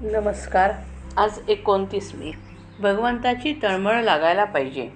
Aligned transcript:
नमस्कार. 0.00 0.72
आज 1.16 1.38
एकोणतीस 1.48 2.12
मे. 2.14 2.30
भगवंताची 2.80 3.60
तळमळ 3.62 4.02
लागायला 4.02 4.44
पाहिजे. 4.44 4.88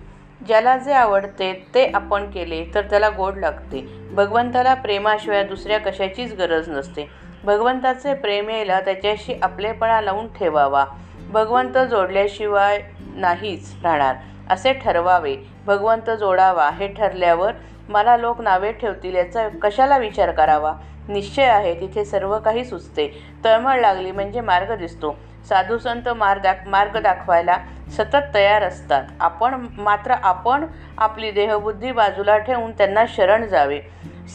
ज्याला 0.47 0.77
जे 0.77 0.93
आवडते 0.93 1.67
ते 1.75 1.91
आपण 1.95 2.31
केले 2.31 2.65
तर 2.75 2.81
त्याला 2.81 3.09
गोड 3.09 3.39
लागते. 3.39 4.09
भगवंताला 4.13 4.75
प्रेमाशिवाय 4.75 5.45
दुसऱ्या 5.45 5.79
कशाचीच 5.79 6.35
गरज 6.35 6.69
नसते. 6.69 7.11
भगवंताचे 7.45 8.15
प्रेम 8.15 8.51
यायला 8.51 8.81
त्याच्याशी 8.81 9.35
आपलेपणा 9.43 10.01
लावून 10.01 10.27
ठेवावा. 10.27 10.85
भगवंत 11.29 11.79
जोडल्याशिवाय 11.79 12.83
नाहीच 13.01 13.75
राहणार. 13.83 14.17
असे 14.51 14.73
ठरवावे. 14.73 15.37
भगवंत 15.67 16.11
जोडावा 16.11 16.71
हे 16.71 16.89
ठरल्यावर 16.89 17.53
मला 17.89 18.17
लोक 18.17 18.41
नावे 18.41 18.73
ठेवतील 18.73 19.17
याचा 19.17 19.49
कशाला 19.63 19.99
विचार 19.99 20.31
करावा? 20.31 20.73
निश्चय 21.09 21.45
आहे 21.45 21.75
तिथे 21.75 22.05
सर्व 22.05 22.39
काही 22.39 22.65
सुचते. 22.65 23.25
तळमळ 23.45 23.81
लागली 23.81 24.11
म्हणजे 24.13 24.41
मार्ग 24.41 24.75
दिसतो. 24.77 25.17
साधू 25.49 25.79
संत 25.79 26.09
मार्ग 26.09 26.43
दाख 26.43 26.55
मार्ग 26.67 26.99
दाखवायला 26.99 27.57
सतत 27.91 28.35
तयार 28.35 28.63
असतात. 28.63 29.05
आपण 29.21 29.67
मात्र 29.79 30.11
आपण 30.11 30.67
आपली 30.99 31.31
देहबुद्धी 31.31 31.93
बाजूला 31.93 32.39
ठेवून 32.39 32.73
त्यांना 32.73 33.05
शरण 33.09 33.47
जावे. 33.47 33.81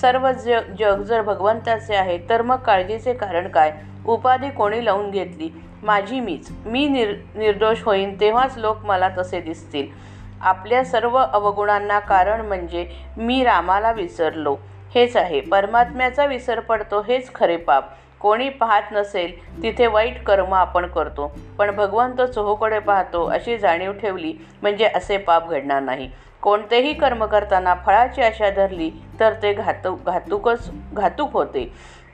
सर्व 0.02 0.32
जग 0.32 0.74
जग 0.80 1.02
जर 1.02 1.22
भगवंताचे 1.22 1.96
आहे 1.96 2.18
तर 2.30 2.42
मग 2.42 2.56
काळजीचे 2.56 3.14
कारण 3.14 3.48
काय? 3.48 3.74
उपाधी 4.06 4.50
कोणी 4.50 4.86
लावून 4.86 5.12
घेतली? 5.12 5.50
माझी 5.84 6.20
मीच. 6.20 6.48
मी 6.66 6.88
निर 6.88 7.14
निर्दोष 7.36 7.84
होईन 7.84 8.20
तेव्हाच 8.20 8.58
लोक 8.58 8.86
मला 8.86 9.10
तसे 9.18 9.42
दिसतील. 9.42 9.88
आपल्या 10.42 10.84
सर्व 10.86 11.18
अवगुणांना 11.18 12.00
कारण 12.00 12.42
म्हणजे 12.42 12.88
मी 13.18 13.44
रामाला 13.44 13.92
विसरलो. 13.92 14.56
हेच 14.96 15.16
आहे. 15.18 15.40
परमात्म्याचा 15.42 16.26
विसर 16.26 16.60
पडतो 16.60 17.02
हेच 17.02 17.34
खरे 17.34 17.58
पाप. 17.58 17.90
कोणी 18.22 18.50
पाहत 18.50 18.92
नसेल 18.92 19.32
तिथे 19.64 19.88
वाईट 19.88 20.24
कर्म 20.24 20.54
आपण 20.54 20.86
करतो. 20.88 21.32
पण 21.58 21.76
भगवंत 21.76 22.22
चोहोकडे 22.22 22.80
पाहतो 22.80 23.26
अशी 23.26 23.58
जाणीव 23.58 23.92
ठेवली 23.92 24.34
म्हणजे 24.62 24.86
असे 24.86 25.18
पाप 25.18 25.50
घडणार 25.50 25.82
नाही. 25.82 26.10
कोणतेही 26.42 26.94
कर्म 26.94 27.26
करताना 27.26 27.74
फळाची 27.86 28.22
आशा 28.22 28.50
धरली 28.50 28.90
तर 29.20 29.34
ते 29.34 29.54
घातू 29.54 29.96
घातूकच 30.06 30.70
घातूक 30.94 31.34
होते. 31.34 31.72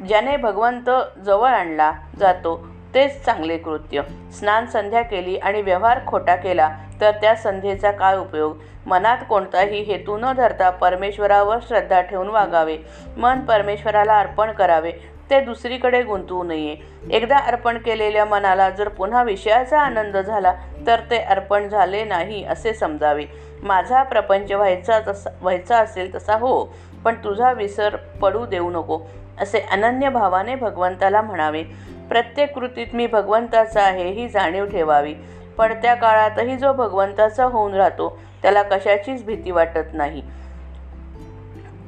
ज्याने 0.08 0.36
भगवंत 0.38 0.90
जवळ 1.26 1.50
आणला 1.50 1.92
जातो 2.20 2.56
तेच 2.96 3.24
चांगले 3.26 3.58
कृत्य. 3.58 4.02
स्नान 4.34 4.66
संध्या 4.66 5.02
केली 5.02 5.38
आणि 5.38 5.62
व्यवहार 5.62 6.00
खोटा 6.08 6.36
केला 6.36 6.70
तर 7.02 7.12
त्या 7.12 7.36
संध्येचा 7.36 7.92
काय 7.92 8.18
उपयोग? 8.18 8.58
मनात 8.86 9.18
कोणताही 9.30 9.82
हेतू 9.82 10.18
न 10.18 10.32
धरता 10.34 10.70
परमेश्वरावर 10.70 11.58
श्रद्धा 11.68 12.02
ठेवून 12.02 12.28
वागावे. 12.28 12.78
मन 13.18 13.40
परमेश्वराला 13.40 14.20
अर्पण 14.20 14.52
करावे. 14.52 14.92
ते 15.30 15.40
दुसरीकडे 15.40 16.04
गुंतवू 16.04 16.44
नये. 16.44 16.76
एकदा 17.12 17.38
अर्पण 17.38 17.78
केलेल्या 17.78 18.26
मनाला 18.26 18.70
जर 18.70 18.88
पुन्हा 18.88 19.24
विषयाचा 19.24 19.80
आनंद 19.80 20.18
झाला 20.18 20.54
तर 20.88 21.00
ते 21.12 21.18
अर्पण 21.18 21.68
झाले 21.70 22.04
नाही 22.04 22.44
असे 22.44 22.74
समजावे. 22.74 23.26
माझा 23.64 24.04
प्रपंच 24.04 24.52
व्हायचा 24.52 25.00
तसा 25.08 25.30
व्हायचा 25.42 25.78
असेल 25.78 26.16
तसा 26.16 26.36
हो 26.36 26.64
पण 27.06 27.16
तुझा 27.24 27.52
विसर 27.52 27.96
पडू 28.22 28.46
देऊ 28.46 28.70
नको 28.70 29.00
असे 29.40 29.60
अनन्य 29.72 30.10
भावाने 30.10 30.56
भगवंताला 30.56 31.22
म्हणावे. 31.22 31.64
प्रत्येक 32.14 32.54
कृतीत 32.54 32.88
मी 32.94 33.08
भगवंताचा 33.08 33.82
आहे 33.82 34.10
ही 34.12 34.28
जाणीव 34.30 34.66
ठेवावी. 34.66 35.14
पडत्या 35.58 35.94
काळातही 35.94 36.56
जो 36.56 36.74
भगवंताचा 36.74 37.46
होऊन 37.46 37.74
राहतो 37.74 38.20
त्याला 38.42 38.62
कशाचीच 38.62 39.26
भीती 39.26 39.52
वाटत 39.52 39.94
नाही. 39.94 40.22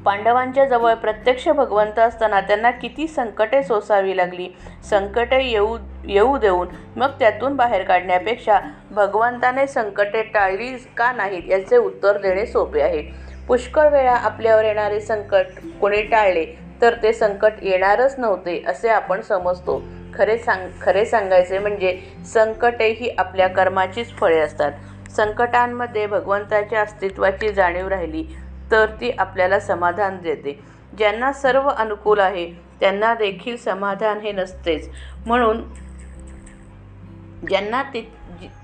पांडवांच्या 0.06 0.66
जवळ 0.66 0.94
प्रत्यक्ष 0.94 1.48
भगवंत 1.50 2.00
असताना 2.00 2.42
त्यांना 2.42 2.72
किती 2.72 3.08
संकटे 3.08 3.64
सोसावी 3.64 4.18
लागली. 4.18 4.48
संकटे 4.90 5.44
येऊ 5.44 5.78
येऊ 6.08 6.38
देऊन 6.38 6.68
मग 6.96 7.10
त्यातून 7.20 7.56
बाहेर 7.56 7.84
काढण्यापेक्षा 7.84 8.60
भगवंताने 8.92 9.68
संकटे 9.68 10.24
टाळली 10.24 10.78
का 10.98 11.12
नाहीत 11.12 11.50
याचे 11.50 11.78
उत्तर 11.78 12.18
देणे 12.18 12.46
सोपे 12.46 12.82
आहे. 12.82 13.02
पुष्कळ 13.48 13.90
वेळा 13.90 14.16
आपल्यावर 14.16 14.64
येणारे 14.64 15.00
संकट 15.00 15.46
कोणी 15.82 16.02
टाळले 16.02 16.46
तर 16.82 16.94
ते 17.04 17.14
संकट 17.14 17.54
येणारच 17.62 18.16
नव्हते 18.18 18.64
असे 18.68 18.90
आपण 18.90 19.22
समजतो. 19.22 19.82
खरे 20.18 20.38
सांग 20.38 20.68
खरे 20.82 21.06
सांगायचे 21.06 21.60
म्हणजे 21.60 22.00
संकटेही 22.26 23.10
आपल्या 23.18 23.48
कर्माचीच 23.48 24.14
फळे 24.14 24.40
असतात. 24.40 24.72
संकटांमध्ये 25.12 26.06
भगवंताच्या 26.08 26.82
अस्तित्वाची 26.82 27.52
जाणीव 27.54 27.88
राहिली 27.88 28.24
तर 28.72 28.86
ती 29.02 29.12
आपल्याला 29.12 29.60
समाधान 29.60 30.18
देते. 30.18 30.60
ज्यांना 30.98 31.32
सर्व 31.34 31.68
अनुकूल 31.68 32.20
आहे 32.20 32.52
त्यांना 32.80 33.14
देखील 33.14 33.58
समाधान 33.58 34.20
हे 34.20 34.32
नसतेच. 34.32 34.90
म्हणून 35.26 35.62
ज्यांना 37.48 37.84
तित 37.84 38.04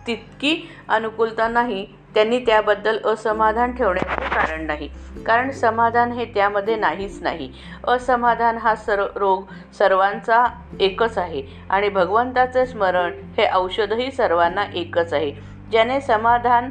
तितकी 0.08 0.70
अनुकूलता 0.90 1.48
नाही 1.48 1.86
त्यांनी 2.14 2.40
त्याबद्दल 2.40 2.98
असमाधान 3.06 3.72
ठेवण्याचे 3.72 4.30
कारण 4.36 4.66
नाही. 4.66 4.90
कारण 5.26 5.52
समाधान 5.52 6.12
हे 6.12 6.26
त्यामध्ये 6.26 6.76
नाहीच 6.76 7.22
नाही. 7.22 7.52
असमाधान 7.88 8.58
हा 8.58 8.76
सर्व 8.76 9.06
रोग 9.16 9.44
सर्वांचा 9.78 10.46
एकच 10.80 11.18
आहे 11.18 11.44
आणि 11.70 11.90
भगवंताचे 11.90 12.66
स्मरण 12.66 13.12
हे 13.38 13.48
औषधही 13.54 14.12
सर्वांना 14.12 14.64
एकच 14.74 15.14
आहे. 15.14 15.32
ज्याने 15.72 16.02
समाधान 16.02 16.70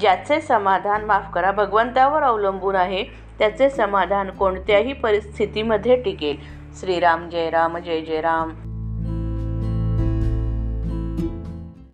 ज्याचे 0.00 0.40
समाधान 0.40 1.04
माफ 1.04 1.32
करा 1.32 1.50
भगवंतावर 1.50 2.22
अवलंबून 2.22 2.76
आहे 2.76 3.04
त्याचे 3.38 3.70
समाधान 3.70 4.30
कोणत्याही 4.30 4.92
परिस्थितीमध्ये 4.92 5.96
टिकेल. 5.96 6.36
श्रीराम 6.80 7.28
जय 7.28 7.50
राम 7.50 7.78
जय 7.78 8.00
जय 8.00 8.20
राम. 8.20 8.69